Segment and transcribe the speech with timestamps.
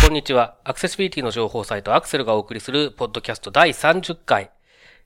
[0.02, 0.56] こんにちは。
[0.64, 4.52] アクセシビリティの情報サイトアクセルがお送りするポッドキャスト第30回。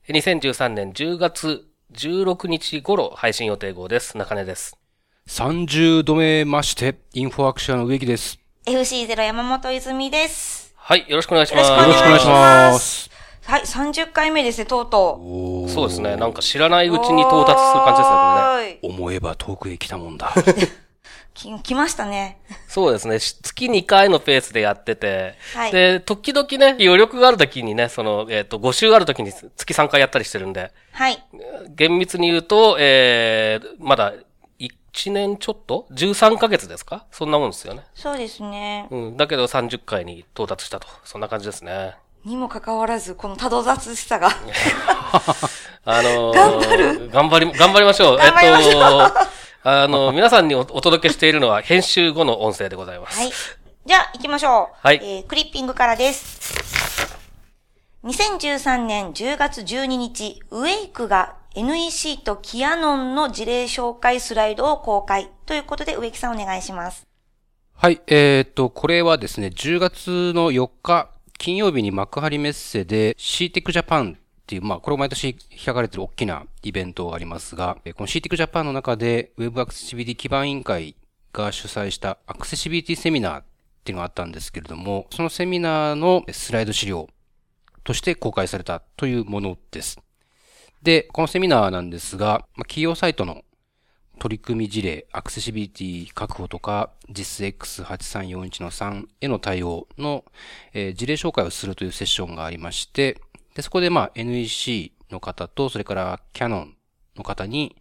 [0.08, 4.16] 2013年10月16日頃配信予定号です。
[4.16, 4.78] 中根です。
[5.26, 8.38] 30度目まして、インフォアクションの植木です。
[8.64, 10.72] FC0 山本泉です。
[10.76, 11.70] はい、よろしくお願いします。
[11.72, 13.17] よろしくお願いしよろしくお願いします。
[13.48, 15.70] はい、30回目ですね、とうとう。
[15.70, 16.16] そうですね。
[16.16, 18.72] なんか知らないうちに到達する感じですね、これね。
[18.74, 18.78] ね。
[18.82, 20.34] 思えば遠くへ来たもんだ。
[21.32, 22.42] き来ましたね。
[22.68, 23.18] そうですね。
[23.18, 31.24] し月2回のペースでやってて、はいで、時々ね、余力がある時にね、その、えっ、と、5週ある時に月3回やったりしてるんで、はい。
[31.70, 34.12] 厳密に言うと、えー、まだ
[34.58, 37.06] 1年ちょっと ?13 ヶ月ですか？
[37.10, 37.84] そんなもんですよね。
[37.94, 38.88] そうですね。
[38.90, 39.16] うん。
[39.16, 40.88] だけど30回に到達したと。
[41.04, 41.94] そんな感じですね。
[42.28, 44.28] にもかかわらず、このたど雑しさが。
[45.84, 47.10] あのー頑張る？
[47.10, 48.18] 頑張り、頑張りましょう。
[48.18, 48.78] 頑張りましょうえっ
[49.10, 49.12] と、
[49.64, 53.18] あの、皆さんにおお届けしているのは編集後の音声でございます。
[53.18, 53.32] はい。
[53.86, 54.86] じゃあ、行きましょう。
[54.86, 56.38] はいえー、クリッピングからです。
[58.04, 65.30] 2013年10月12日、ウェイクが NEC とキアノンの事例紹介スライドを公開。
[65.46, 67.06] ということで、植木さんお願いします。
[67.74, 80.96] はい、えーっと、これはですね、10月の4日、金曜日に幕張メッセで CTEC Japan っていう、まあ、これ毎年開かれてる大きなイベントがありますが、この CTEC Japan の中で Web アクセシビリティ基盤委員会
[81.32, 83.44] が主催したアクセシビリティセミナーっ
[83.84, 87.08] ていうのがあったんですけれども、そのセミナーのスライド資料
[87.84, 90.00] として公開されたというものです。
[90.82, 93.44] で、このセミナーなんですが、ま、企業サイトの
[94.18, 100.24] 取り組み事例、アクセシビリティ確保とか、実 X8341 の3への対応の、
[100.74, 103.20] えー事例紹介をするというセッションがありまして、
[103.54, 106.72] で、そこでまあ NEC の方と、それから Canon
[107.16, 107.76] の方に、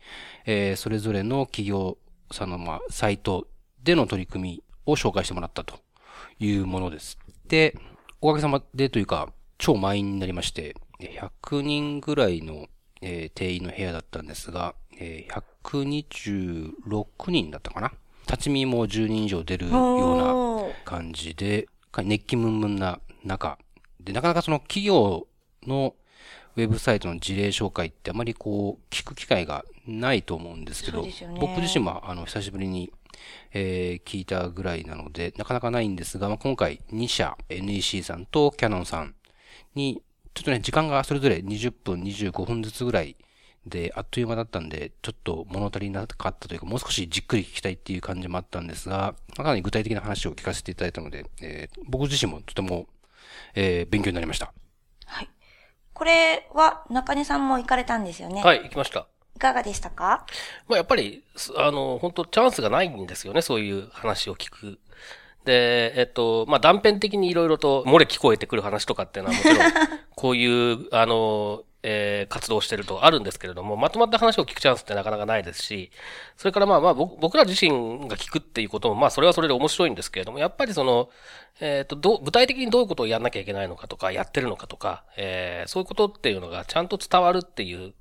[0.45, 1.97] えーそれぞれの企業
[2.31, 3.47] さんのまあサイト
[3.83, 5.79] での取り組みを紹介してもらったと
[6.39, 7.17] いうものです。
[7.47, 7.77] で、
[8.21, 12.67] おかげさまでというか、超満員になりまして、100人ぐらいの、
[13.01, 15.41] えー定員の部屋だったんですが、えー
[15.91, 17.91] 126人だったかな？
[18.27, 23.57] 立ち見も10人以上出るような感じで、か熱気ムンムンな中、
[24.01, 25.27] で、なかなかその企業
[25.65, 25.95] の
[26.57, 31.13] ウェブサイトの事例紹介ってあまりこう、聞く機会がないと思うんですけど、ね。
[31.39, 32.91] 僕自身はあの、久しぶりに、
[33.53, 39.15] えー聞いたぐらいなので、なかなかないんですが、まあ、今回2社、NEC さんと Canon さん
[39.73, 40.01] に、
[40.37, 43.15] ちょっとね、時間がそれぞれ20分、25分ずつぐらい
[43.65, 52.85] で、あっという間だったんで、ちょっと物足りなかったというか、もう少しじっくり聞きたいっていう感じもあったんですが、まあかなり具体的な話を聞かせていただいたので、えー僕自身もとても、
[53.55, 54.53] えー勉強になりました。
[55.07, 55.29] はい。
[55.93, 58.43] これは中根さんも行かれたんですよね？。
[58.43, 59.07] はいい、行きました。
[59.35, 60.25] いかがでしたか？
[60.67, 64.79] まあ、やっぱり、すあの、本当チャンスがないんですよね、そういう話を聞く。
[65.45, 69.57] で、えっと、まあ、断片的にいろいろと漏れ聞こえてくる話とかっていうのはもちろん、
[70.17, 75.91] こういう、あの、えー活動してるとあるんですけれども、まとまった話を聞くチャンスってなかなかないですし、
[76.35, 81.09] それからまあまあ僕ら自身が聞くっていうことも、まあそれはそれで面白いんですけれども、やっぱりその、
[81.59, 87.93] えっ、と、ど、具体的にどういうことをやんなきゃいけないのかとか、やってるのかとか、えーそういうことっていうのがちゃんと伝わるっていう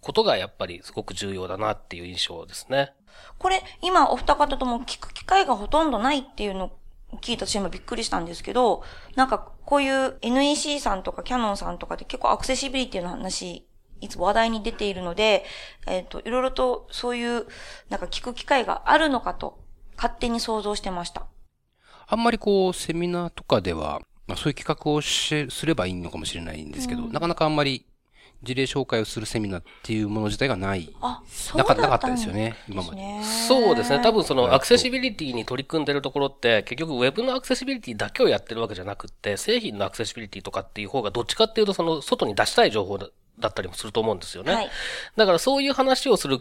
[0.00, 2.94] ことがやっぱりすごく重要だなっていう印象ですね。
[3.38, 6.72] これ、今お二方とも聞く機会がほとんどないっていうの
[7.20, 8.82] 聞いた私今びっくりしたんですけど、
[9.16, 13.66] なんかこういう NEC さんとかキャノンさんとかで結構アクセシビリティの話、
[14.00, 15.44] いつも話題に出ているので、
[15.86, 17.46] えっ、と、いろいろとそういう、
[17.88, 19.60] なんか聞く機会があるのかと、
[19.96, 21.26] 勝手に想像してました。
[22.06, 27.86] あんまりこう、セミナーとかでは、まあそういう企画をしすればいいのかもしれないんですけど、なかなかあんまり
[28.42, 30.94] 事例紹介をするセミナーっていうもの自体がない。
[31.00, 32.96] あ、そうなだったかなかったですよね、今まで。
[32.96, 34.02] ねそうですね。
[34.02, 42.98] 多分そのはいアクセシビリティに取り組んでるところって、結局ウェブのアクセシビリティだけをやってるわけじゃなくって、製品のアクセシビリティとかっていう方がどっちかっていうとその外に出したい情報
[43.40, 44.54] だだったりもすると思うんですよね。
[44.54, 44.70] はい
[45.16, 46.38] だからそういう話をする、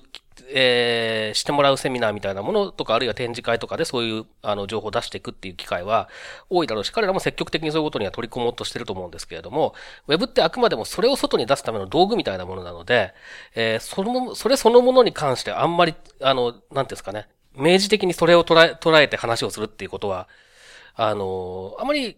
[0.54, 6.10] えーしてもらうセミナーみたいなものとか、あるいは展示会とかでそういうあの情報を出していくっていう機会は
[6.50, 9.74] 多いだろうし、彼らも積極的にそういうことには取り組もうとしてると思うんですけれども、
[10.07, 13.13] ウェブってあくまでもそれを外に出すための道具みたいなものなので、
[13.56, 20.28] えーその、それそのものに関してあんまり、あの、なんていうんですかね、明示的にそれを捉え、捉えて話をするっていうことは、
[20.95, 22.18] あの、あまり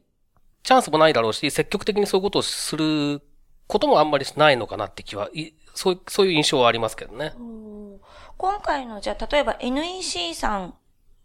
[0.64, 3.22] チャンスもないだろうし、積極的にそういうことをする
[3.72, 7.34] こともあんまりないのかなって気は、いそうそういう印象はありますけどね。
[8.38, 10.74] 今回の、じゃあ、例えば NEC さん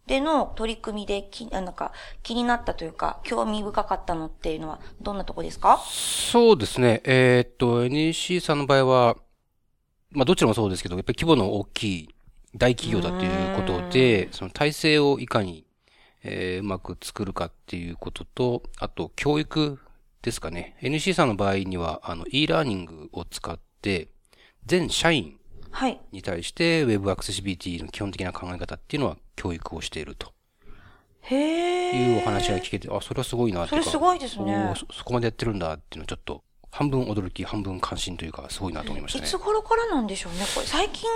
[0.06, 1.90] での取り組みでき、あなんか、
[2.22, 5.82] 気になったというか、興味深かったのっていうのは、どんなとこですか？
[5.90, 7.00] そうですね。
[7.04, 9.16] えーっと、NEC さんの場合は、
[10.12, 12.14] まあどちらもそうですけど、やっぱり規模の大きい
[12.54, 15.66] 大企業だということで、その体制をいかに、
[16.22, 19.80] えー、うまく作るかっていうことと、あと教育
[20.26, 20.76] ですかね。
[20.82, 24.08] NC さんの場合には、あの、e ラーニングを使って、
[24.66, 25.38] 全社員
[25.70, 26.00] はい。
[26.10, 30.32] に対して Web アクセシビリティの基本的な考え方っていうのは教育をしていると
[31.20, 32.14] へえ。
[32.14, 33.70] いうお話が聞けて、あ、それはすごいなって。
[33.70, 34.86] それすごいですねそ。
[34.92, 36.42] そこまでやってるんだっていうのはちょっと、
[36.72, 39.26] 半分驚き、半分関心というか、すごいなと思いましたね。
[39.26, 40.40] いつ頃からなんでしょうね？
[40.54, 41.12] これ最近、い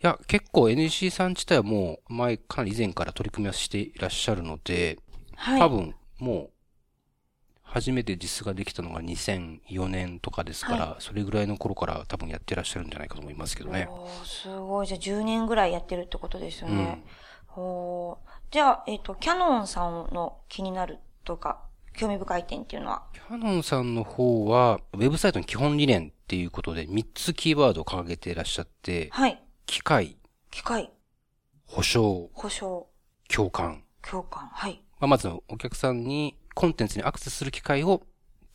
[0.00, 4.98] や、結構 NC さん自体はもう前、かなり以前から取り組みはしていらっしゃるので、
[5.36, 5.58] はい。
[5.58, 6.51] 多分もう、
[7.72, 13.88] 初めて実ができたのが2004年とかですから、それぐらいの頃から多分やってらっしゃるんじゃないかと思いますけどね。
[14.26, 14.86] すごい。
[14.86, 17.02] じゃあ10年ぐらいやってるってことですよね。
[17.56, 18.16] おー
[18.50, 21.62] じゃあ、えっ、と、キャノンさんの気になるとか、
[21.96, 23.04] 興味深い点っていうのは？
[23.14, 29.42] キャノンさんの方は、ウェブサイトの基本理念っていうことで3つキーワードを掲げていらっしゃって、はい。
[29.64, 30.18] 機械、
[30.50, 30.92] 機械、
[31.64, 32.88] 保証、保証、
[33.34, 33.84] 共感。
[34.02, 34.48] 共感。
[34.52, 34.82] はい。
[35.00, 38.02] まあ、まずお客さんにコンテンツにアクセスする機会を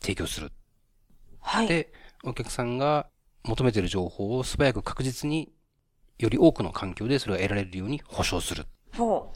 [0.00, 0.52] 提供する。
[1.40, 1.68] はい。
[1.68, 1.92] で、
[2.24, 3.08] お客さんが
[3.44, 5.52] 求めている情報を素早く確実に
[6.18, 8.66] より多くの環境でそれが得られるように保証する。
[8.96, 9.32] ほ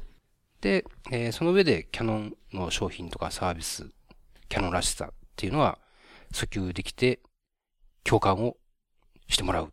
[0.60, 3.88] で、えーその上でキャノンの商品とかサービス、
[4.48, 5.78] キャノンらしさっていうのは
[6.32, 7.20] 訴求できて
[8.04, 8.56] 共感を
[9.28, 9.72] してもらう。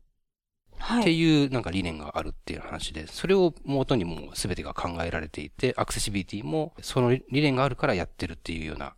[0.82, 8.96] っていうなんか理念があるっていう話で、それを元にもう全てが考えられていて、アクセシビリティもその理念があるからやってるっていうような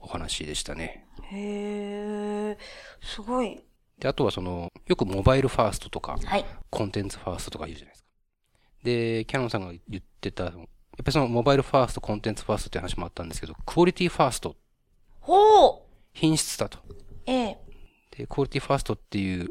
[0.00, 1.06] お話でしたね。
[1.30, 2.58] へえ、
[3.00, 3.64] すごい。
[3.98, 6.44] で、あとはその、よく mobile first とか、はい。
[6.70, 8.08] content first とか言うじゃないですか。
[8.82, 10.58] で、キヤノンさんが言ってた、やっぱ
[11.06, 14.56] りその mobile first、content first って話もあったんですけど、 quality first、
[15.20, 15.82] ほう
[16.12, 16.78] 品質だと。
[17.26, 17.58] ええ。
[18.10, 19.50] で、 quality first っていう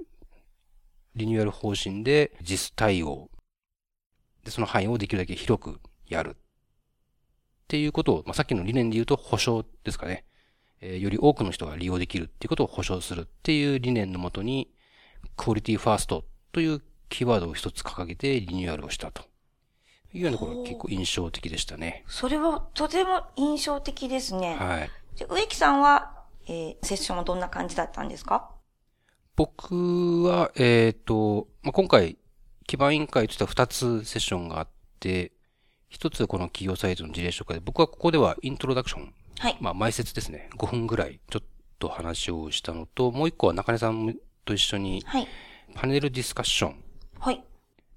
[1.15, 3.29] リニューアル方針で実対応。
[4.43, 6.31] で、その範囲をできるだけ広くやる。
[6.31, 6.33] っ
[7.67, 10.25] ていうことを、まあ、さっきの理念で言うと保証ですかね。
[10.81, 14.73] えーより多くの人が利用できるっていうことを保証するっていう理念のもとに、
[15.37, 19.23] クオリティファーストというキーワードを一つ掲げてリニューアルをしたと。
[20.13, 22.03] いうようなところが結構印象的でしたね。
[22.07, 24.55] それはとても印象的ですね。
[24.55, 24.89] はい。
[25.29, 28.49] 植木さんは、えー、セッションはどんな感じだったんですか？
[29.41, 32.15] 僕は、えっ、と、まあ、今回、
[32.67, 34.67] 基盤委員会としては2つセッションがあっ
[34.99, 35.31] て、
[35.89, 39.57] 一つはこの企業サイトの事例紹介で、僕はここではイントロダクション、はい。
[39.59, 40.47] まあ、前説ですね。
[40.57, 41.47] 5分ぐらい、ちょっ
[41.79, 44.15] と話をしたのと、もう一個は中根さん
[44.45, 45.27] と一緒に、はい。
[45.73, 46.75] パネルディスカッション、
[47.19, 47.43] はい。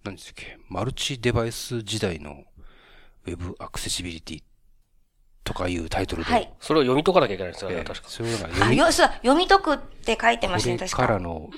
[0.02, 2.44] 何でしたっけ、マルチデバイス時代の
[3.26, 4.42] ウェブアクセシビリティ
[5.44, 6.52] とかいうタイトルで、はい。
[6.58, 8.08] それを読み解かなきゃいけないんですよね、えー確か。
[8.08, 10.96] そうい読み、よ、そう、読み解くって書いてましたね、確か。
[10.96, 11.50] からの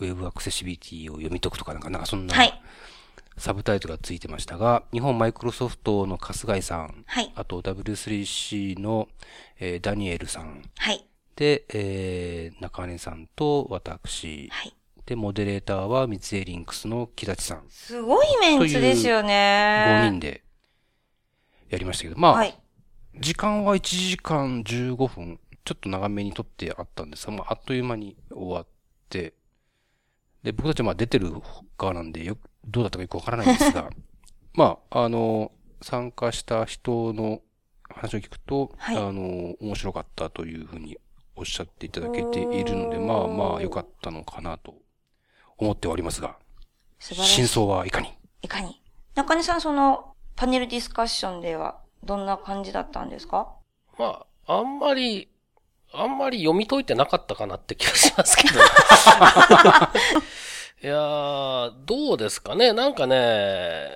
[0.00, 2.60] ウェブアクセシビリティを読み解くとかなんか、なんかそんな、はい。
[3.36, 7.32] サブタイトルがついてましたが、日本マイクロソフトの春日井さん、はい。
[7.36, 9.08] あと W3C の、
[9.60, 11.06] えーダニエルさん、はい。
[11.36, 14.74] で、えー中根さんと私、はい。
[15.06, 20.02] で、モデレーターは三井リンクスの木立さん、すごいメンツですよね。
[20.04, 20.42] 5人で
[21.70, 22.58] やりましたけど、まあ、はい。
[23.20, 28.66] 時間は1時間15分、ちょっと長めにとってあったんですが、まあ、あっという間に終わっ
[29.08, 29.34] て、
[30.42, 31.32] で、僕たちはまあ出てる
[31.76, 33.90] 側なんで、よく、どうだったかよくわからないんですが、
[34.54, 37.42] まあ、あの、参加した人の
[37.88, 40.98] 話を聞くと、はいあの、面白かったというふうに
[41.36, 44.74] おっしゃっていただけているので、まあまあ良かったのかなと
[45.56, 46.38] 思っておりますが、
[46.98, 47.46] 真。
[47.46, 48.12] 相はいかに？
[48.42, 48.82] いかに？
[49.14, 53.48] 中根さん、その、パネルディスカッションでは、どんな感じだったんですか？
[53.98, 55.28] まあ、あんまり、
[55.92, 58.60] あんまり読み解いてなかったかなって気がしますけど。
[60.80, 62.72] いやー、どうですかね？
[62.72, 63.88] なんかね、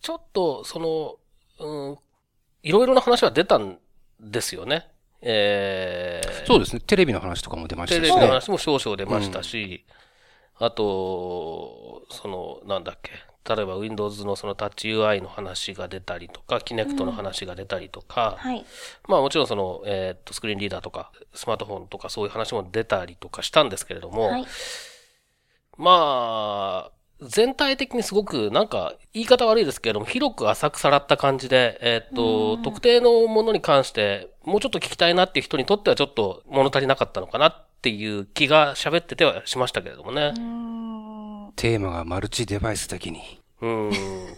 [0.00, 1.16] ちょっと、その、
[1.60, 1.98] うん、
[2.62, 3.78] いろいろな話は出たん
[4.18, 4.90] ですよね。
[5.22, 6.80] えー、そうですね。
[6.80, 8.26] テレビの話とかも出ましたテレビのしね。
[8.28, 9.84] 話も少々出ましたし、
[10.58, 13.12] あと、その、なんだっけ、
[13.48, 18.64] 例えば Windows のそのタッチ UI の話が出たりとか、Kinect の話が出たりとか、はい。
[19.08, 24.46] まあもちろんその、えーっと、スクリーンリーダーとか、スマートフォンとかそういう話も出たりとかしたんですけれども、はい。
[25.76, 26.92] まあ、
[27.22, 40.32] 全体的にすごく、なんか、言い方悪いですけれども、広く浅くさらった感じで、えーっと、特定のものに関して、もうちょっと聞きたいなっていう人にとってはちょっと物足りなかったのかなっていう気が喋っててはしましたけれどもね。
[41.56, 43.90] テーマがマルチデバイスだけに、うん、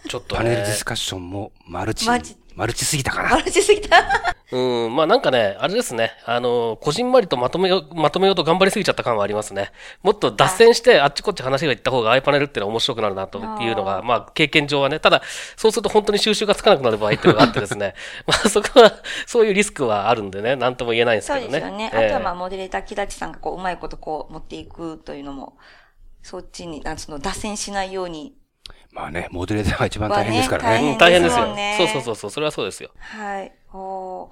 [0.07, 0.37] ちょっとね。
[0.37, 3.29] パネルディスカッションもマルチマジマルチすぎたかな。
[3.29, 3.97] マルチすぎた？
[4.51, 6.11] うん、まあなんかね、あれですね。
[6.25, 9.71] あの、こじんまりとまとめよう、まとめようと頑張りすぎちゃった感はありますね。
[10.03, 14.99] もっと脱線してあっちこっち話がいった方が i パネルってのは面白くなるなというのが、まあ経験上はね。
[14.99, 15.23] ただ、
[15.57, 17.95] そうすると本当に収集がつかなくなる場合っていうのがあってですね。
[18.27, 18.93] まあそこは、
[19.25, 21.59] そういうリスクはあるんでね、なんとも言えないんですそうけどね。
[21.59, 21.91] ですよね。
[21.91, 25.53] ええあとはまあ、モデレーター木立さんがこう、うまいことこう、持っていくというのも、
[26.23, 28.35] そっちに、なんつうの、脱線しないように。
[28.91, 30.69] まあね、モデレーターが一番大変ですからね。
[30.69, 31.75] まあねうん、大変ですよね。
[31.77, 32.89] そうそうそうそう、それはそうですよ。
[32.97, 33.53] はい。
[33.73, 34.29] おー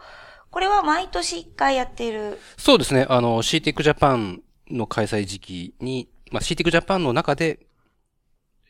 [0.52, 2.38] これは毎年一回やっている？
[2.58, 3.06] そうですね。
[3.10, 7.66] あの、CTEC Japan の開催時期に、まあ、CTEC Japan の中で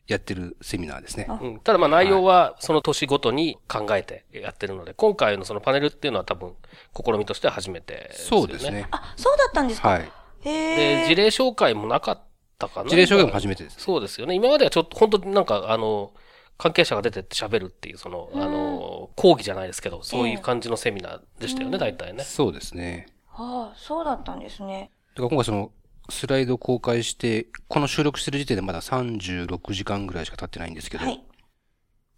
[0.07, 1.27] やってるセミナーですね。
[1.27, 6.53] うん、ただまあ内容はその年ごとに考えてやってるので、今回のそのパネルっていうのは多分
[6.95, 8.47] 試みとしては初めてですよね。
[8.47, 8.87] そうですね。
[8.91, 9.89] あ、そうだったんですか？
[9.89, 10.11] はい。
[10.41, 11.07] へで、え。
[11.07, 12.23] 事例紹介もなかった
[12.69, 12.89] かな。
[12.89, 13.77] 事例証言も初めてです。
[13.79, 14.35] そうですよね。
[14.35, 16.13] 今まではちょっと本当になんかあの、
[16.57, 22.23] 関係者が出てって喋るっていう、その、あの、講義じゃないですけど、そういう感じのセミナーでしたよね、大体ね。
[22.23, 23.07] そうですね。
[23.33, 24.91] ああ、そうだったんですね。
[25.15, 25.71] だから今回その、
[26.09, 31.23] スライド公開して、この収録してる時点でまだ36時間ぐらいしか経ってないんですけど、はい。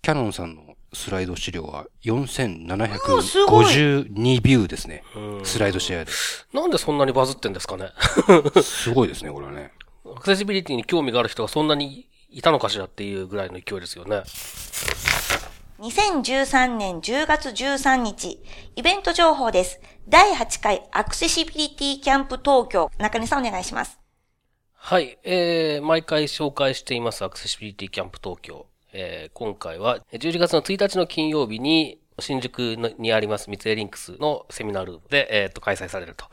[0.02, 5.04] キャノンさんのスライド資料はおーすごい4752ビューですね。
[5.16, 6.12] うんスライドシェアで。
[6.54, 7.88] なんでそんなにバズってんですかね。
[8.62, 9.72] すごいですね、これはね。
[10.15, 14.24] アクセシビリティに興味がある人がそんなにいたのかしらっていうぐらいの勢いですよね。
[15.79, 18.39] 2013年10月13日、
[18.75, 19.82] イベント情報です。
[20.08, 22.91] 第8回アクセシビリティキャンプ東京。
[22.98, 24.00] 中根さんお願いします。
[24.74, 28.67] はい、えー、毎回紹介していますアクセシビリティキャンプ東京。
[28.93, 32.60] えー、今回は11月の1日の金曜日に新宿
[33.00, 36.25] にあります三井リンクスのセミナールームで、えー、と開催されると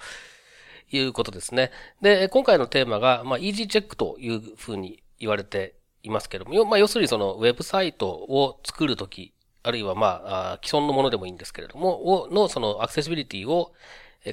[0.90, 1.70] いうことですね。
[2.00, 13.72] で、今回のテーマが、まあ、イージーチェックというふうに言われていますけども、まあ、要するにそのウェブサイトを作るとき、あるいはまあ、既存のものでもいいんですけれども、のそのアクセシビリティを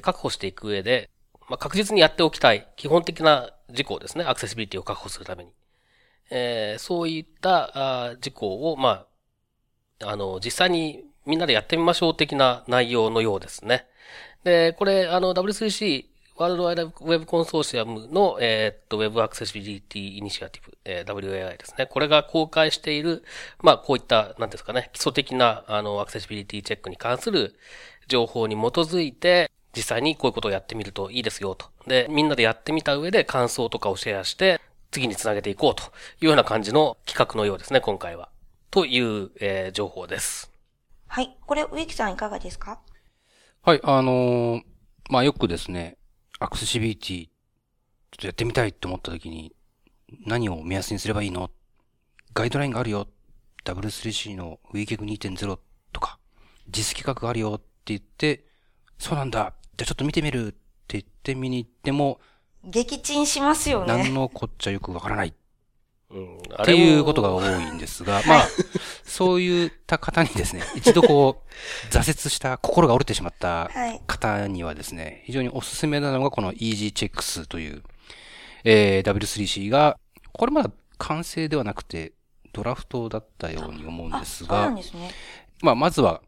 [0.02, 1.10] 確保していく上で、
[1.48, 4.24] まあ、確実にやっておきたい基本的な事項ですね。
[4.24, 5.52] アクセシビリティを確保するために。
[6.30, 9.06] えーそういった事項を、ま
[10.02, 13.86] あ、あの、実際にみんなでやってみましょう的な内容のようですね。
[14.44, 16.07] で、これ、あの、W3C、
[16.38, 21.86] ワールドワイドウェブコンソーシアムの、えーっと、ウェブアクセシビリティイニシアティブ、えー WAI ですね。
[21.86, 23.24] これが公開している、
[23.60, 27.56] まあ、こういった、なんですかね、基礎的な、あの、アクセシビリティチェックに関する
[28.06, 31.66] 情報に基づいて、実際にこういうことをやってみるといいですよと。
[31.88, 34.60] で、みんなでやってみた上で感想とかをシェアして、
[34.92, 35.86] 次につなげていこうとい
[36.22, 38.28] うような感じの企画のようですね、今回は。
[38.70, 40.52] という、えー情報です。
[41.08, 41.36] はい。
[41.44, 42.78] これ、植木さんいかがですか？
[43.62, 44.62] はい、あのー
[45.10, 45.97] まあ、よくですね、
[46.40, 49.54] アクセシビリティ、ちょっとやってみたいと思った時に、
[50.26, 51.50] 何を目安にすればいいの？
[52.34, 53.08] ガイドラインがあるよ。
[53.64, 55.58] W3C の WeGag2.0
[55.92, 56.18] とか、
[56.68, 58.44] 実企画があるよって言って、
[58.98, 59.52] そうなんだ。
[59.76, 60.56] じゃあちょっと見てみるって
[60.88, 62.20] 言って見に行っても、
[62.64, 64.10] 撃沈しますよ何ね。
[64.10, 65.32] のこっちゃよくわからないっ
[66.10, 66.38] うん。
[66.64, 68.48] ていうことが多いんですが、まあ、
[69.08, 77.82] そういった方にですね、 一度こう、挫折した、心が折れてしまったはい方にはですね、非常におすすめなのがこの Easy Checks という、
[78.64, 79.98] えー、W3C が、
[80.32, 82.12] これまだ完成ではなくて、
[82.52, 85.10] ドラフトだったように思うんあ、ですが、ですね。
[85.62, 86.22] まあ、まずは、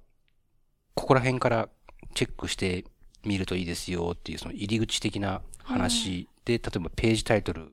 [0.95, 1.69] ここら辺から
[2.15, 2.85] チェックして
[3.25, 7.73] みるといいですよっていう、その入り口的な話で、例えばページタイトル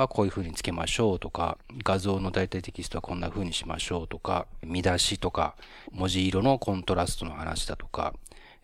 [0.00, 5.56] はこういう風につけましょうとか、画像の大体テキストはこんな風にしましょうとか、見出しとか、
[5.92, 8.14] 文字色のコントラストの話だとか、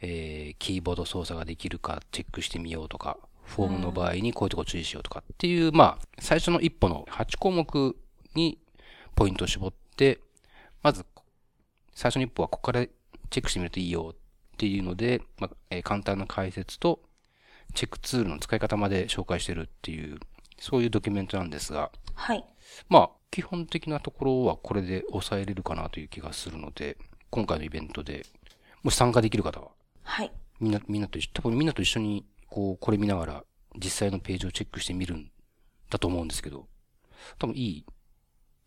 [0.00, 7.97] えー、キーボード操作ができるかチェックしてみようとか、フォームの場合にこういうとこ注意しようとかっていう、まあ、最初の一歩の8項目
[8.35, 8.59] に
[9.14, 10.19] ポイントを絞って、
[10.83, 11.05] まず
[11.95, 14.16] 最初の一歩はここからチェックしてみるといいよっ
[14.57, 17.00] ていうので、まあえー簡単な解説と、
[17.75, 20.19] チェックツールの使い方まで紹介してるっていう、
[20.58, 22.44] そういうドキュメントなんですが、はい。
[22.88, 26.96] まあ、基本的なところはこれで抑えれるかなという気がするので、
[27.30, 28.25] 今回のイベントで、
[28.82, 29.68] もし参加できる方は、
[30.02, 30.32] はい。
[30.60, 33.44] みんな、みんなと一緒、多分みんなと一緒に、こう、これ見ながら、
[33.76, 35.30] 実際のページをチェックしてみるん
[35.90, 36.66] だと思うんですけど、
[37.38, 37.86] 多分いい、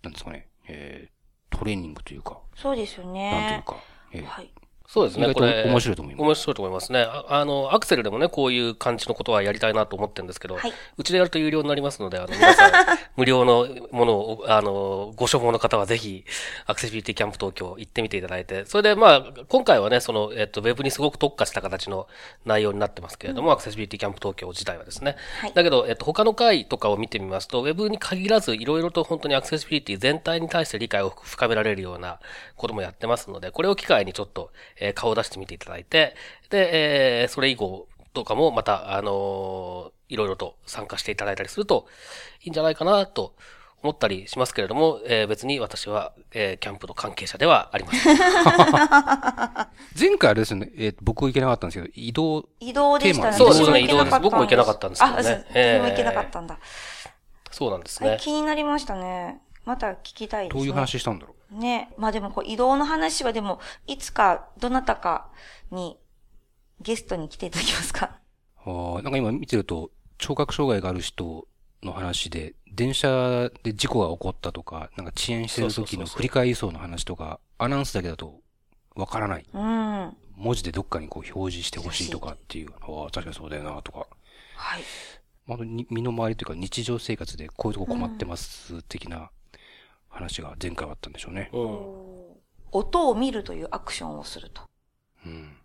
[0.04, 3.64] なんですかね、えー、トレーニングというか、そうですよなんというね。
[3.66, 3.78] か、
[4.12, 4.52] えーはい。
[4.92, 5.26] そうですね。
[5.26, 7.02] 意外とこれ面白いと思います面白いと思いますね。
[7.02, 12.72] ああの、アクセルでもね、こういう感じのことはやりたいなと思ってるんですけど、はいうちでやると有料になりますので、あの、皆さん、
[13.16, 16.26] 無料のものを、あの、ご所望の方はぜひ、
[16.66, 22.08] アクセシビリティキャンプ東京行ってみていただいて、それでまあ、今回はね、その、えっと、ウェブにすごく特化した形の
[22.46, 25.16] 内容になってますけれども、アクセシビリティキャンプ東京自体はですね。
[25.42, 32.20] はいだけど、えっと、他の回とかを見てみますと、ウェブに限らず、いろいろと本当にアクセシビリティ全体に対して理解を深められるような
[32.56, 36.16] こともやってますので、これを機会にちょっと、えー顔を出してみていただいて、
[36.50, 41.86] で、えーそれ以後とかもまた、あのーいろいろと参加していただいたりすると
[42.42, 43.36] いいんじゃないかなと
[43.84, 48.18] 思ったりしますけれども、えー別に私は、えーキャンプの関係者ではありません。
[50.00, 53.38] 前回あれですよね、えー僕行けなかったんですけど、移動、移動でしたね。
[53.38, 56.60] テーマそうですね私も行けなかったん移動です僕も行けなかったんですけどねあ、そうええ私も行けなかったんだ。
[57.52, 58.18] そうなんですね。
[58.22, 59.40] 気になりましたね。
[59.66, 60.60] また聞きたいですね。
[60.60, 61.56] どういう話したんだろう？
[61.56, 61.90] ね。
[61.98, 65.30] まあでもこう移動の話はでも、いつかどなたか
[65.72, 65.98] に
[66.82, 68.20] ゲストに来ていただけますか？
[68.58, 71.48] あーなんか今見てると、聴覚障害がある人
[71.84, 78.42] の話で、電車で事故が起こったとか、なんか遅延してる時のそうそうそうそう振り替え輸送の話とか、アナウンスだけだと
[78.96, 79.46] わからない。
[79.54, 80.18] うん。
[80.36, 84.08] 文字でどっかにこう表示してほしいとかっていう、ああ、確かにそうだよなとか。
[84.56, 84.84] はい。
[85.46, 89.32] まあ、に身の回りというか日常生活でこういうとこ困ってます的な
[90.10, 91.50] 話が前回はあったんでしょうね。
[91.54, 92.20] うん。
[92.72, 94.64] 音を見るというアクションをすると。
[95.26, 95.58] うん。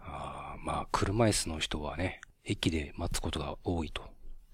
[0.00, 4.02] ああまあ、車椅子の人はね、駅で待つことが多いと。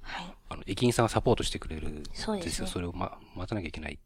[0.00, 0.34] はい。
[0.48, 2.70] あの、駅員さんがサポートしてくれるんそうですねよ。
[2.70, 3.98] それを、ま、待たなきゃいけない。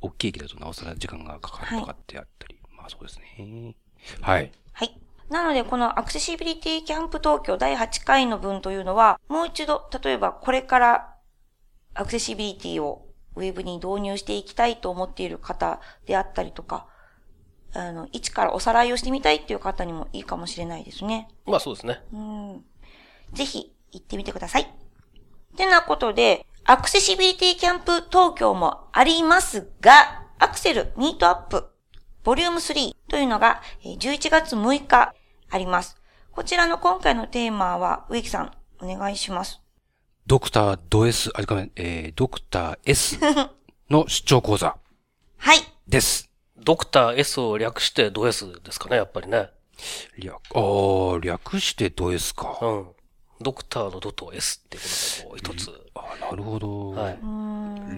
[0.00, 2.58] 大きい駅だとなおさら時間がかかるとかってあったり。
[2.76, 3.74] まあそうですね。
[4.20, 4.52] はい。
[4.72, 5.00] はい。
[5.30, 11.16] なので、このアクセシビリティキャンプ東京第8回の分というのは、もう一度、例えばこれから
[11.94, 16.86] アクセシビリティをウェブに導入していきたいと思っている方であったりとか、
[17.74, 21.28] あの、一からおさらいをしてみたいっていう方にもいいかもしれないですね。
[21.46, 22.02] まあそうですね。
[22.12, 22.64] うん。
[23.32, 24.72] ぜひ行ってみてください。
[25.56, 35.14] てなことで、 Accessibility Camp 東京もありますが、 Accsell Meetup volume 3というのがえー11月6日
[35.50, 35.96] あります。
[36.30, 39.61] こちらの今回のテーマは、植木さん、お願いします。
[40.26, 43.18] Doctor ド S、あ、ごめん、えー、ドクター S
[43.90, 44.76] の出張講座
[45.36, 45.58] はい。
[45.88, 46.30] です。
[46.56, 49.50] ドクター S を略してド S ですかね、やっぱりね。
[50.16, 52.56] 略、あー、略してド S か。
[52.62, 52.88] うん。
[53.40, 54.88] ドクターのドと S っていうこ
[55.40, 55.70] とがこう一つ。
[55.94, 56.90] あなるほど。
[56.90, 57.18] はい。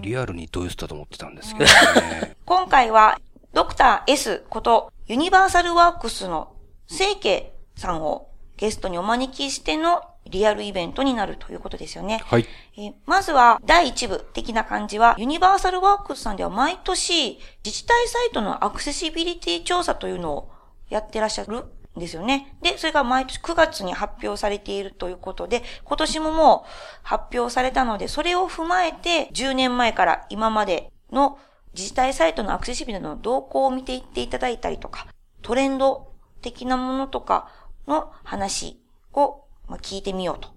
[0.01, 1.65] リアルにド S だと思ってたんですけど
[2.01, 2.35] ね。
[2.45, 3.19] 今回は、
[3.53, 6.55] ドクター S こと、ユニバーサルワークスの
[6.87, 12.21] 清家さんをゲストにお招きしてのリアルイベントになるということですよね。
[12.25, 12.45] はい。
[12.77, 20.51] えーまずは、第一部的な感じは、ユニバーサルワークスさんでは毎年、自治体サイトのアクセシビリティ調査というのを
[20.89, 22.55] やってらっしゃるんですよね。
[22.61, 26.69] で、それが毎年9月に発表されているということで、今年ももう
[27.03, 31.37] 発表されたので、それを踏まえて、10年前から今までの
[31.73, 35.07] 自治体サイトのアクセシビリティの動向を見ていっていただいたりとか、
[35.41, 36.11] トレンド
[36.41, 37.49] 的なものとか
[37.87, 38.81] の話
[39.13, 40.49] をまあ聞いてみようと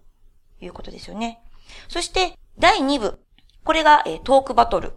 [0.61, 1.41] いうことですよね。
[1.89, 3.21] そして、第2部。
[3.65, 4.95] これが、えートークバトル。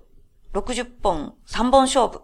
[0.53, 2.21] 60本、3本勝負。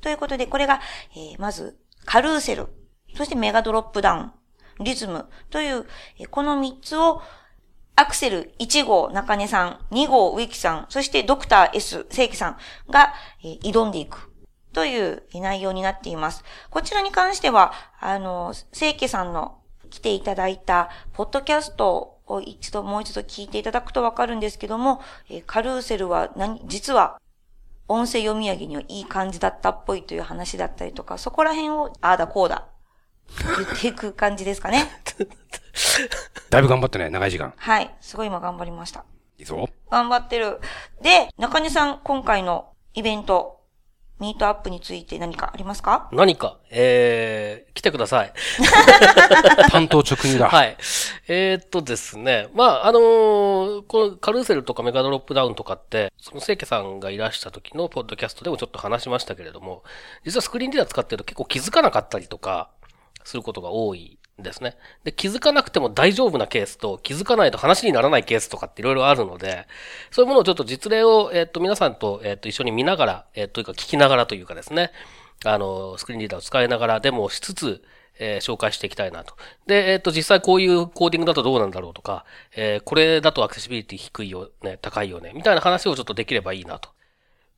[0.00, 0.80] ということで、これが、
[1.14, 2.68] えーまず、カルーセル。
[3.16, 4.32] そしてメガドロップダウン。
[4.84, 5.28] リズム。
[5.50, 5.86] という、
[6.18, 7.22] えーこの3つを、
[7.98, 12.58] アクセル1号中根さん、2号植木さん、そしてドクター S 正規さん
[12.90, 14.32] が、えー挑んでいく。
[14.74, 16.44] という内容になっています。
[16.68, 27.20] こちらに関しては、あの、正規さんの来ていただいた、ポッドキャストを一度、もう一度聞いていただくとわかるんですけども、えーカルーセルは何、実は、
[27.88, 32.66] 音声読み上げにはいい感じだったっぽいという話だったりとか、そこら辺を、ああだこうだ、
[33.56, 34.88] 言っていく感じですかね。
[36.50, 37.52] だいぶ頑張ってね、長い時間。
[37.56, 37.94] はい。
[38.00, 39.04] すごい今頑張りました。
[39.38, 39.68] いいぞ。
[39.90, 40.60] 頑張ってる。
[41.02, 43.55] で、中根さん、今回のイベント、
[44.18, 46.08] ミートアップについて何かありますか？
[46.12, 48.32] 何か、えー、来てください。
[49.70, 50.48] 担当直入だ。
[50.48, 50.76] はい。
[51.28, 52.48] えー、っとですね。
[52.54, 59.82] まあ、あのーこのカルーセルとかメガドロップダウンとかって、その清家さんがいらした時のポッドキャストでもちょっと話しましたけれども、
[60.24, 62.70] 実はスクリーンリーダー使ってると結構気づかなかったりとか、
[63.24, 64.76] することが多いんですね。
[65.04, 69.66] で、気づかなくても大丈夫なケースと、気づかないと話にならないケースとかっていろいろあるので、
[70.10, 74.90] そういうものをちょっと実例を、えーっと、皆さんと、えーっと、一緒に見ながら、えーというか聞きながらというかですね、
[75.44, 77.82] あの、スクリーンリーダーを使いながらデモをしつつ、
[78.18, 79.34] えー紹介していきたいなと。
[79.66, 86.90] で、えっ、と、実際こういうコーディングだとどうなんだろうとか、えーこれだとアクセシビリティ低いよね、高いよね、みたいな話をちょっとできればいいなと。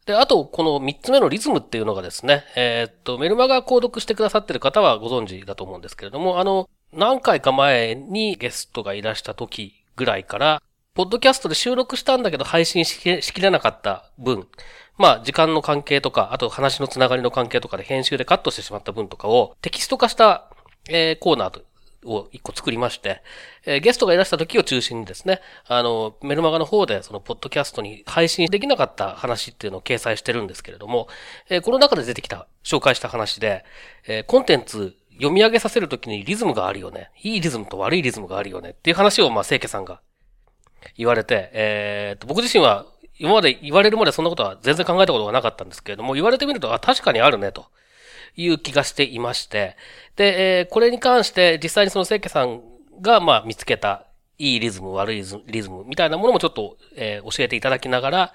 [0.09, 10.63] で、あと、この3つ目のリズムっていうのがですね、えーっと、メルマガ購読してくださってる方はご存知だと思うんですけれども、あの、何回か前にゲストがいらした時ぐらいから、
[10.95, 14.49] ポッドキャストで収録したんだけど配信しきれなかった分、
[14.97, 20.51] まあ、時間の関係とか、あと話のつながりの関係とかで編集でカットしてしまった分とかをテキスト化した、
[20.89, 21.61] えーコーナーと
[22.05, 23.23] を一個作りまして、
[23.65, 31.09] えーゲストがいらした時を中心にですね、あの、メルマガの方でそのポッドキャストに配信できなかった話っていうのを掲載してるんですけれども、
[31.49, 33.65] えーこの中で出てきた、紹介した話で、
[34.07, 37.11] えーコンテンツ読み上げさせるときにリズムがあるよね。
[37.23, 40.01] いいリズムと悪いリズムがあるよねっていう話を、まあ、清家さんが
[40.97, 42.87] 言われて、えーと、僕自身は
[43.19, 47.67] 今まで言われるまでそんなことは全然考えたことがなかったんですけれども、言われてみると、あ、確かにあるね、と
[48.37, 49.77] いう気がしていまして、
[50.17, 52.61] で、えーこれに関して実際にその清家さん
[53.01, 54.07] が、まあ、見つけた
[54.39, 58.33] いいリズム、悪いリズムみたいなものもちょっと、えー教えていただきながら、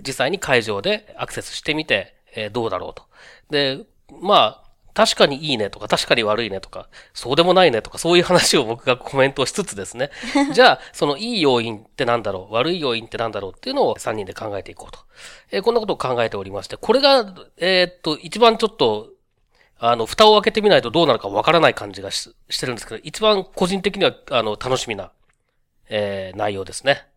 [0.00, 3.04] 実際に会場でアクセスしてみて、えーどうだろうと。
[3.50, 3.80] で、
[4.22, 4.62] まあ、
[4.94, 10.10] 確かにいいねとか、確かに悪いねとか、そうでもないねとか、そういう話を僕がコメントをしつつですね。
[10.52, 14.98] じゃあ、そのいい要因ってなんだろう、悪い要因ってなんだろうっていうのを3人で考えていこうと。
[15.50, 19.08] えーこんなことを考えておりまして、これが、えーっと、一番ちょっと、
[19.84, 25.10] あの、蓋を開けてみないとどうなるかわからない感じがししてるんですけど、一番個人的には、あの、楽しみな、
[25.88, 27.08] えー内容ですね。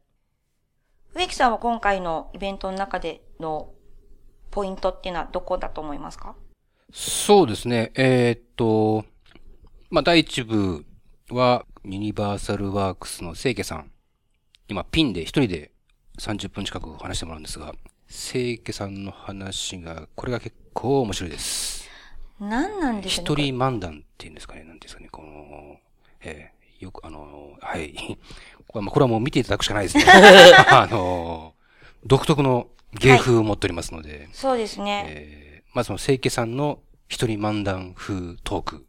[1.14, 3.70] 植木さんは今回のイベントの中での
[4.50, 6.36] ポイントっていうのはどこだと思いますか？
[6.92, 7.92] そうですね。
[7.94, 9.06] えーっと、
[9.92, 10.86] まあ、第一部
[11.30, 13.92] は、ユニバーサルワークスの清家さん。
[14.68, 15.72] 今、ピンで一人で
[16.18, 17.76] 30分近く話してもらうんですが、
[18.10, 21.75] 清家さんの話が、これが結構面白いです。
[22.40, 25.78] 何なんでしょう一人漫談っていうんですかね、なんですかね、この、
[26.22, 27.94] えーよく、あの、はい。
[28.68, 30.04] これはまあこれはもう見ていただくしかないですね。
[30.70, 31.54] あの、
[32.06, 32.68] 独特の
[33.00, 35.06] 芸風を持っておりますので、そうですね。
[35.08, 35.46] えー
[35.76, 38.88] まずその清家さんの一人漫談風トーク。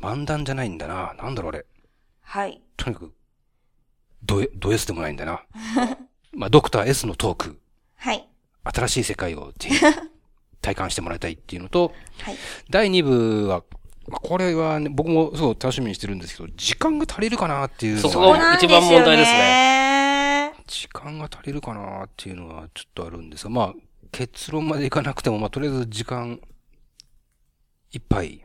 [0.00, 1.14] 漫談じゃないんだな。
[1.16, 1.66] なんだろうあれ。
[2.22, 2.60] はい。
[2.76, 3.14] とにかく、
[4.24, 5.44] ドエ、ド S でもないんだな。
[6.34, 7.60] まあ、ドクター S のトーク。
[7.94, 8.28] はい。
[8.64, 9.76] 新しい世界をぜひ
[10.68, 12.36] 体感してもらいたいっていうのと、はい。
[12.70, 13.62] 第2部は、
[14.06, 20.52] まあこれはね、僕もすごい楽しみにしてるんですけど、時間が足りるかなっていうのそうそはこが一番問題ですね。
[20.66, 23.74] 時間が足りるかなっていうのはちょっとあるんですが、まあ、
[24.12, 26.40] 結論までいかなくても、まあ、とりあえず時間
[27.92, 28.44] いっぱい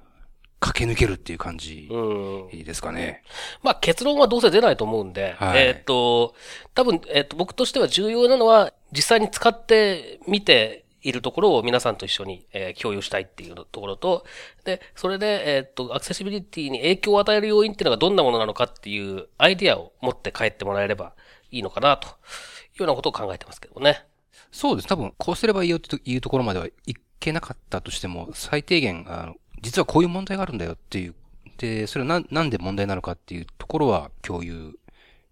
[0.62, 2.64] 駆け抜けるっていう感じうん。
[2.64, 3.24] ですかね。
[3.62, 6.36] まあ結論はどうせ出ないと思うんで、はいえーっと、
[6.74, 14.26] 多分、えーっと、僕としては重要なのは、実際に使ってみているところを皆さんと一緒に、えー共有したいっていうところと、
[14.64, 21.14] で、それで、えーっと、アクセシビリティに影響を与える要因っていうのがどんなものなのかっていうアイディアを持って帰ってもらえれば
[21.52, 24.06] いいのかな、というようなことを考えてますけどね。
[24.52, 24.88] そうです。
[24.88, 26.72] 多分、こうすればいいよっていうところまではい
[27.20, 31.16] けなかったとしても、最低限、あの、実はこういう問題があるんだよっていう、
[31.58, 34.78] で、それはななんで問題なのかっていうところは共有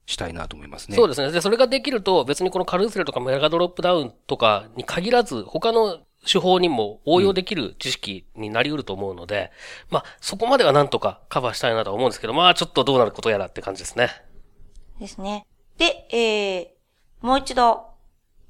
[0.05, 0.97] したいなと思いますね。
[0.97, 1.31] そうですね。
[1.31, 9.51] で、それができると、別にこのカルーセルとかメガドロップダウンとかに限らず、他の手法にも応用できる知識になり得ると思うので、
[9.89, 14.09] まあ、そこまではなんとかカバーしたいなとは思うんですけど、まあ、ちょっとどうなることやらって感じですね。
[14.99, 15.45] ですね。
[15.77, 17.87] で、えー、もう一度、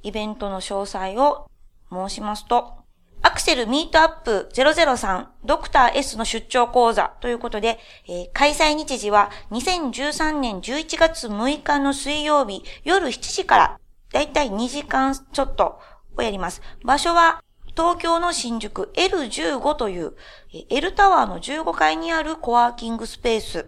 [0.04, 1.50] イベントの詳細を
[1.92, 2.81] 申しますと、
[3.24, 13.80] アクセルミートアップ003ドクター S の出張講座ということで、えー開催日時は2013年11月6日の水曜日夜7時から
[14.12, 15.80] だいたい2時間ちょっと
[16.18, 16.62] をやります。
[16.84, 17.44] 場所は
[17.78, 20.14] 東京の新宿 L15 という
[20.70, 23.68] L タワーの15階にあるコワーキングスペース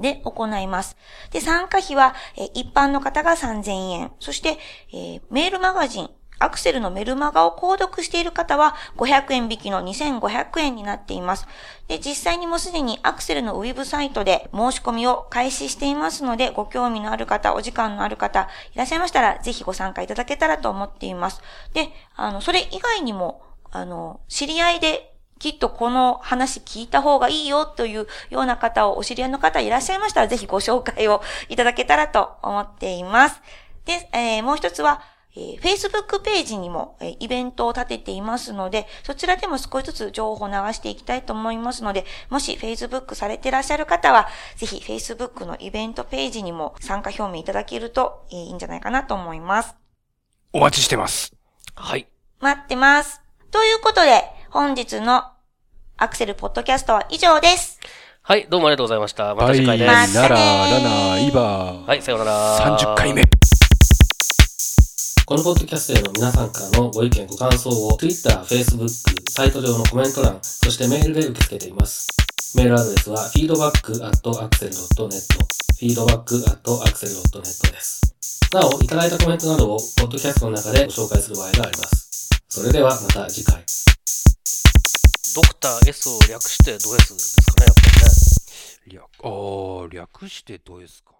[0.00, 0.96] で行います。
[1.30, 2.14] で、参加費は、
[2.54, 4.12] 一般の方が3000円。
[4.18, 4.58] そして、
[5.30, 11.46] メールマガジン、アクセルのメルマガを購読している方は500円引きの2500円になっています。
[11.88, 21.40] で、実際にもすでにアクセルのウェブサイトで申し込みを開始していますので、ご興味のある方、お時間のある方、いらっしゃいましたら、ぜひご参加いただけたらと思っています。
[21.72, 33.40] で、あの、それ以外にも、あの、知り合いできっとこの話聞いた方がいいよというような方をお知り合いの方いらっしゃいましたら、ぜひご紹介をいただけたらと思っています。
[33.84, 35.02] で、えーもう一つは、
[35.36, 49.74] えー Facebook ページにも、えーイベントを立てていますので、そちらでも少しずつ情報を流していきたいと思いますので、もし Facebook されていらっしゃる方は、ぜひ Facebook のイベントページにも参加表明いただけると、えーいいんじゃないかなと思います。
[50.52, 51.32] お待ちしてます。
[51.74, 52.06] はい。
[52.40, 53.20] 待ってます。
[53.50, 55.24] ということで、本日の
[55.96, 57.80] アクセルポッドキャストは以上です。
[58.22, 59.34] はい、どうもありがとうございました。
[59.34, 59.86] また次回で。
[59.86, 61.86] ますたねなら、ラナ、イバー。
[61.86, 62.78] はい、さようなら。
[62.78, 63.22] 30回目。
[65.26, 68.88] このポッドキャストへの皆さんからのご意見ご感想を Twitter、Facebook、
[69.30, 72.06] サイト上のコメント欄、そしてメールで受け付けています。
[72.54, 75.16] メールアドレスは feedback.axel.net
[75.80, 78.02] feedback.axel.net です。
[78.52, 82.28] なお、いただいたコメントなどをポッドキャストの中でご紹介する場合があります。
[82.50, 83.64] それではまた次回。
[85.34, 88.98] ドクター S を略してド S ですかね、やっぱりね。
[88.98, 91.13] 略、ああ、略してどうですか